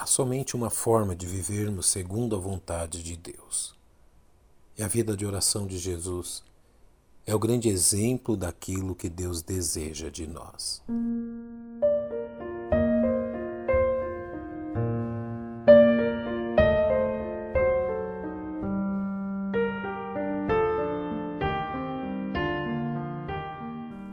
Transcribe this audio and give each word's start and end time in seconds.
Há 0.00 0.06
somente 0.06 0.56
uma 0.56 0.70
forma 0.70 1.14
de 1.14 1.26
vivermos 1.26 1.84
segundo 1.84 2.34
a 2.34 2.38
vontade 2.38 3.02
de 3.02 3.18
Deus. 3.18 3.74
E 4.78 4.82
a 4.82 4.88
vida 4.88 5.14
de 5.14 5.26
oração 5.26 5.66
de 5.66 5.76
Jesus 5.76 6.42
é 7.26 7.34
o 7.34 7.38
grande 7.38 7.68
exemplo 7.68 8.34
daquilo 8.34 8.94
que 8.94 9.10
Deus 9.10 9.42
deseja 9.42 10.08
de 10.08 10.26
nós. 10.26 10.82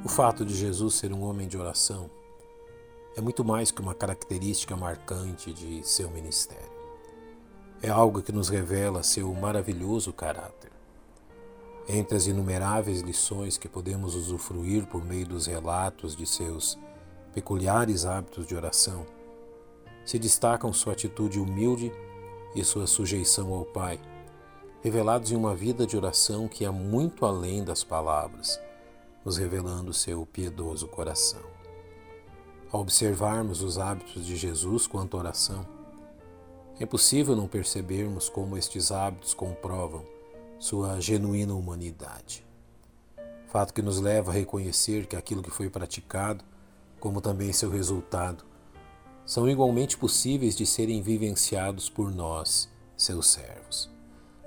O 0.03 0.09
fato 0.09 0.43
de 0.43 0.53
Jesus 0.53 0.95
ser 0.95 1.13
um 1.13 1.21
homem 1.21 1.47
de 1.47 1.57
oração 1.57 2.09
é 3.17 3.21
muito 3.21 3.43
mais 3.43 3.71
que 3.71 3.81
uma 3.81 3.95
característica 3.95 4.77
marcante 4.77 5.51
de 5.51 5.81
seu 5.83 6.07
ministério. 6.11 6.71
É 7.81 7.89
algo 7.89 8.21
que 8.21 8.31
nos 8.31 8.47
revela 8.47 9.01
seu 9.01 9.33
maravilhoso 9.33 10.13
caráter. 10.13 10.71
Entre 11.89 12.15
as 12.15 12.27
inumeráveis 12.27 13.01
lições 13.01 13.57
que 13.57 13.67
podemos 13.67 14.13
usufruir 14.13 14.85
por 14.85 15.03
meio 15.03 15.25
dos 15.25 15.47
relatos 15.47 16.15
de 16.15 16.27
seus 16.27 16.77
peculiares 17.33 18.05
hábitos 18.05 18.45
de 18.45 18.55
oração, 18.55 19.03
se 20.05 20.19
destacam 20.19 20.71
sua 20.71 20.93
atitude 20.93 21.39
humilde 21.39 21.91
e 22.53 22.63
sua 22.63 22.85
sujeição 22.85 23.51
ao 23.51 23.65
Pai, 23.65 23.99
revelados 24.83 25.31
em 25.31 25.35
uma 25.35 25.55
vida 25.55 25.87
de 25.87 25.97
oração 25.97 26.47
que 26.47 26.63
é 26.63 26.69
muito 26.69 27.25
além 27.25 27.63
das 27.63 27.83
palavras, 27.83 28.59
nos 29.25 29.37
revelando 29.37 29.91
seu 29.91 30.23
piedoso 30.23 30.87
coração. 30.87 31.56
Ao 32.69 32.81
observarmos 32.81 33.61
os 33.61 33.77
hábitos 33.77 34.25
de 34.25 34.35
Jesus 34.35 34.87
quanto 34.87 35.15
à 35.15 35.21
oração, 35.21 35.65
é 36.77 36.83
impossível 36.83 37.33
não 37.33 37.47
percebermos 37.47 38.27
como 38.27 38.57
estes 38.57 38.91
hábitos 38.91 39.33
comprovam 39.33 40.03
sua 40.59 40.99
genuína 40.99 41.53
humanidade. 41.53 42.45
Fato 43.47 43.73
que 43.73 43.81
nos 43.81 44.01
leva 44.01 44.31
a 44.31 44.33
reconhecer 44.33 45.07
que 45.07 45.15
aquilo 45.15 45.41
que 45.41 45.49
foi 45.49 45.69
praticado, 45.69 46.43
como 46.99 47.21
também 47.21 47.53
seu 47.53 47.69
resultado, 47.69 48.43
são 49.25 49.49
igualmente 49.49 49.97
possíveis 49.97 50.53
de 50.53 50.65
serem 50.65 51.01
vivenciados 51.01 51.89
por 51.89 52.11
nós, 52.11 52.69
seus 52.97 53.27
servos. 53.27 53.89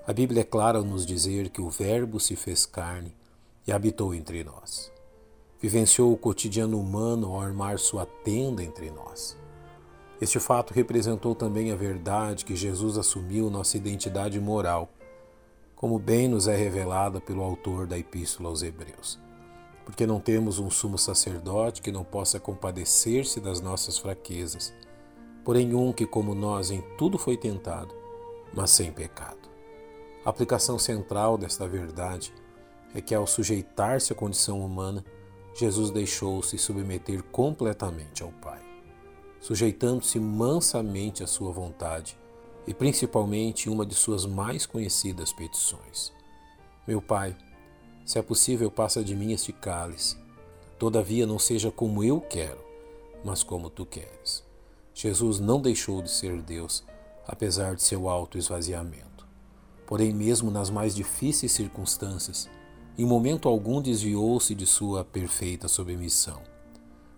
A 0.07 0.13
Bíblia 0.13 0.43
é 0.43 0.45
clara 0.45 0.77
ao 0.77 0.85
nos 0.85 1.07
dizer 1.07 1.49
que 1.49 1.63
o 1.63 1.71
Verbo 1.71 2.21
se 2.21 2.37
fez 2.37 2.67
carne 2.67 3.15
e 3.67 3.73
habitou 3.73 4.15
entre 4.15 4.45
nós 4.45 4.93
vivenciou 5.61 6.13
o 6.13 6.17
cotidiano 6.17 6.81
humano 6.81 7.29
ao 7.29 7.41
armar 7.41 7.79
sua 7.79 8.07
tenda 8.07 8.63
entre 8.63 8.91
nós. 8.91 9.39
Este 10.21 10.41
fato 10.41 10.73
representou 10.73 11.35
também 11.35 11.71
a 11.71 11.77
verdade 11.77 12.45
que 12.45 12.57
Jesus 12.57 12.97
assumiu 12.97 13.51
nossa 13.51 13.77
identidade 13.77 14.41
moral, 14.41 14.91
como 15.77 15.99
bem 15.99 16.29
nos 16.29 16.49
é 16.49 16.57
revelada 16.57 17.21
pelo 17.21 17.43
autor 17.43 17.87
da 17.87 17.99
Epístola 17.99 18.49
aos 18.49 18.63
Hebreus. 18.63 19.19
Porque 19.85 20.07
não 20.07 20.21
temos 20.21 20.59
um 20.59 20.71
sumo 20.71 20.99
sacerdote 20.99 21.81
que 21.83 21.93
não 21.93 22.05
possa 22.05 22.39
compadecer-se 22.39 23.41
das 23.41 23.61
nossas 23.61 23.99
fraquezas, 23.99 24.75
porém 25.45 25.75
um 25.75 25.93
que, 25.93 26.07
como 26.07 26.35
nós, 26.35 26.71
em 26.71 26.83
tudo 26.99 27.19
foi 27.19 27.37
tentado, 27.37 27.95
mas 28.53 28.71
sem 28.71 28.93
pecado. 28.93 29.49
A 30.25 30.29
aplicação 30.29 30.79
central 30.79 31.39
desta 31.39 31.67
verdade 31.67 32.33
é 32.95 33.01
que, 33.01 33.15
ao 33.15 33.27
sujeitar-se 33.27 34.13
à 34.13 34.17
condição 34.17 34.61
humana, 34.61 35.03
Jesus 35.55 35.91
deixou-se 35.91 36.57
submeter 36.57 37.23
completamente 37.25 38.23
ao 38.23 38.31
Pai, 38.33 38.61
sujeitando-se 39.41 40.19
mansamente 40.19 41.23
à 41.23 41.27
sua 41.27 41.53
vontade 41.53 42.17
e 42.67 42.75
principalmente 42.75 43.69
uma 43.69 43.85
de 43.85 43.95
suas 43.95 44.25
mais 44.25 44.65
conhecidas 44.65 45.33
petições. 45.33 46.13
Meu 46.87 47.03
Pai, 47.03 47.37
se 48.05 48.19
é 48.19 48.23
possível, 48.23 48.71
passa 48.71 49.05
de 49.05 49.15
mim 49.15 49.33
este 49.33 49.53
cálice. 49.53 50.17
Todavia 50.79 51.27
não 51.27 51.39
seja 51.39 51.71
como 51.71 52.03
eu 52.03 52.21
quero, 52.21 52.61
mas 53.25 53.43
como 53.43 53.69
tu 53.69 53.85
queres. 53.85 54.43
Jesus 54.95 55.39
não 55.39 55.61
deixou 55.61 56.03
de 56.03 56.11
ser 56.11 56.41
Deus, 56.43 56.85
apesar 57.27 57.75
de 57.75 57.83
seu 57.83 58.09
alto 58.09 58.39
esvaziamento. 58.39 59.27
Porém, 59.87 60.13
mesmo 60.13 60.51
nas 60.51 60.71
mais 60.71 60.95
difíceis 60.95 61.53
circunstâncias, 61.53 62.49
em 63.01 63.07
momento 63.07 63.49
algum 63.49 63.81
desviou-se 63.81 64.55
de 64.55 64.67
sua 64.67 65.03
perfeita 65.03 65.69
submissão, 65.69 66.43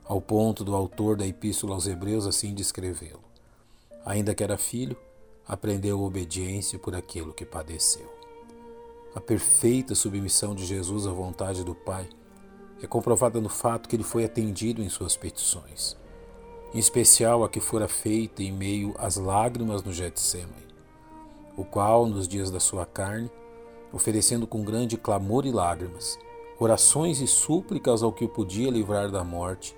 ao 0.04 0.20
ponto 0.20 0.62
do 0.62 0.76
autor 0.76 1.16
da 1.16 1.26
Epístola 1.26 1.75
aos 1.75 1.88
Hebreus 1.88 2.25
assim 2.25 2.54
descrevê-lo. 2.54 3.25
Ainda 4.06 4.32
que 4.32 4.44
era 4.44 4.56
filho, 4.56 4.97
aprendeu 5.44 6.00
obediência 6.00 6.78
por 6.78 6.94
aquilo 6.94 7.34
que 7.34 7.44
padeceu. 7.44 8.09
A 9.12 9.21
perfeita 9.21 9.97
submissão 9.97 10.54
de 10.54 10.65
Jesus 10.65 11.04
à 11.04 11.10
vontade 11.10 11.65
do 11.65 11.75
Pai 11.75 12.09
é 12.81 12.87
comprovada 12.87 13.41
no 13.41 13.48
fato 13.48 13.88
que 13.88 13.97
ele 13.97 14.04
foi 14.04 14.25
atendido 14.25 14.84
em 14.84 14.88
suas 14.88 15.16
petições, 15.16 15.97
em 16.72 16.78
especial 16.78 17.42
a 17.42 17.48
que 17.48 17.59
fora 17.59 17.88
feita 17.88 18.41
em 18.41 18.53
meio 18.53 18.94
às 18.98 19.16
lágrimas 19.16 19.82
no 19.82 19.92
Getsemane, 19.92 20.69
o 21.56 21.65
qual, 21.65 22.06
nos 22.06 22.28
dias 22.28 22.53
da 22.53 22.60
sua 22.60 22.87
carne, 22.87 23.28
oferecendo 23.92 24.47
com 24.47 24.64
grande 24.64 24.97
clamor 24.97 25.44
e 25.44 25.53
lágrimas, 25.53 26.19
orações 26.58 27.20
e 27.20 27.26
súplicas 27.26 28.03
ao 28.03 28.12
que 28.12 28.25
o 28.25 28.28
podia 28.28 28.70
livrar 28.70 29.10
da 29.10 29.22
morte, 29.22 29.76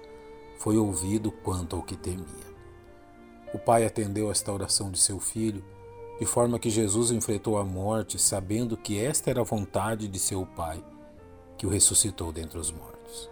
foi 0.59 0.77
ouvido 0.77 1.33
quanto 1.33 1.77
ao 1.77 1.83
que 1.83 1.97
temia. 1.97 2.55
O 3.53 3.59
pai 3.59 3.85
atendeu 3.85 4.31
esta 4.31 4.53
oração 4.53 4.91
de 4.91 4.99
seu 4.99 5.19
filho, 5.19 5.65
de 6.19 6.27
forma 6.27 6.59
que 6.59 6.71
Jesus 6.71 7.11
enfrentou 7.11 7.59
a 7.59 7.65
morte, 7.65 8.21
sabendo 8.21 8.77
que 8.77 8.99
esta 8.99 9.31
era 9.31 9.41
a 9.41 9.45
vontade 9.45 10.07
de 10.07 10.19
seu 10.19 10.47
pai, 10.47 10.83
que 11.59 11.67
o 11.67 11.71
ressuscitou 11.71 12.33
dentre 12.33 12.59
os 12.59 12.71
mortos. 12.71 13.31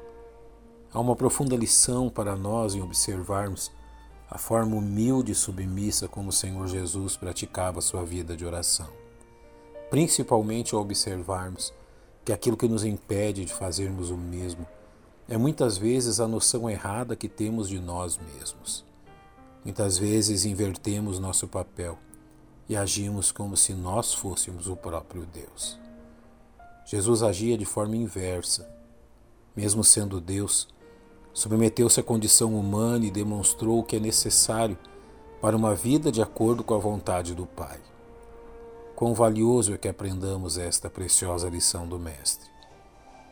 Há 0.93 1.01
uma 1.01 1.17
profunda 1.17 1.57
lição 1.57 2.11
para 2.11 2.37
nós 2.37 2.75
em 2.75 2.83
observarmos 2.83 3.71
a 4.29 4.37
forma 4.37 4.77
humilde 4.77 5.33
e 5.33 5.35
submissa 5.35 6.09
como 6.09 6.31
o 6.31 6.33
Senhor 6.33 6.67
Jesus 6.67 7.17
praticava 7.17 7.81
sua 7.81 8.05
vida 8.05 8.37
de 8.37 8.45
oração 8.45 9.02
principalmente 9.93 10.75
ao 10.75 10.81
observarmos 10.81 11.71
que 12.25 12.33
aquilo 12.33 12.57
que 12.57 12.67
nos 12.67 12.83
impede 12.83 13.45
de 13.45 13.53
fazermos 13.53 14.09
o 14.09 14.17
mesmo 14.17 14.67
é 15.29 15.37
muitas 15.37 15.77
vezes 15.77 16.19
a 16.19 16.27
noção 16.27 16.71
errada 16.71 17.15
que 17.15 17.29
temos 17.29 17.69
de 17.69 17.79
nós 17.79 18.19
mesmos. 18.19 18.87
Muitas 19.63 19.99
vezes 19.99 20.47
invertemos 20.47 21.19
nosso 21.19 21.47
papel 21.47 21.99
e 22.71 22.75
agimos 22.75 23.31
como 23.31 23.55
se 23.55 23.75
nós 23.75 24.15
fôssemos 24.15 24.67
o 24.67 24.75
próprio 24.75 25.27
Deus. 25.27 25.79
Jesus 26.87 27.23
agia 27.23 27.59
de 27.59 27.67
forma 27.67 27.95
inversa. 27.95 28.67
Mesmo 29.55 29.85
sendo 29.85 30.23
Deus, 30.23 30.69
submeteu-se 31.35 32.01
à 32.01 32.03
condição 32.03 32.59
humana 32.59 33.05
e 33.05 33.11
demonstrou 33.11 33.81
o 33.81 33.85
que 33.85 33.97
é 33.97 34.01
necessário 34.01 34.79
para 35.39 35.55
uma 35.55 35.75
vida 35.75 36.11
de 36.11 36.23
acordo 36.23 36.65
com 36.65 36.73
a 36.73 36.79
vontade 36.79 37.35
do 37.35 37.45
Pai. 37.45 37.92
Quão 39.03 39.15
valioso 39.15 39.75
é 39.75 39.77
que 39.77 39.89
aprendamos 39.89 40.57
esta 40.57 40.89
preciosa 40.89 41.49
lição 41.49 41.89
do 41.89 41.99
Mestre. 41.99 42.49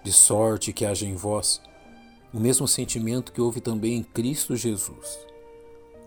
De 0.03 0.13
sorte 0.13 0.73
que 0.73 0.85
haja 0.85 1.07
em 1.07 1.15
vós 1.15 1.63
o 2.35 2.41
mesmo 2.41 2.67
sentimento 2.67 3.31
que 3.31 3.41
houve 3.41 3.61
também 3.61 3.99
em 3.99 4.03
Cristo 4.03 4.57
Jesus, 4.57 5.17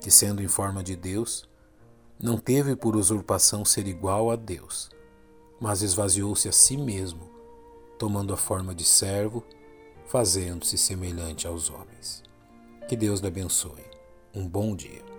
que, 0.02 0.12
sendo 0.12 0.44
em 0.44 0.50
forma 0.50 0.84
de 0.84 0.98
Deus, 0.98 1.48
não 2.22 2.38
teve 2.38 2.76
por 2.76 2.98
usurpação 2.98 3.64
ser 3.64 3.88
igual 3.88 4.32
a 4.32 4.36
Deus, 4.36 4.90
mas 5.62 5.82
esvaziou-se 5.82 6.50
a 6.50 6.52
si 6.52 6.76
mesmo, 6.76 7.30
tomando 7.98 8.34
a 8.34 8.38
forma 8.38 8.76
de 8.76 8.84
servo, 8.84 9.46
fazendo-se 10.08 10.78
semelhante 10.78 11.48
aos 11.48 11.70
homens. 11.70 12.22
Que 12.90 12.98
Deus 12.98 13.22
lhe 13.22 13.28
abençoe. 13.28 13.86
Um 14.36 14.46
bom 14.46 14.76
dia. 14.76 15.13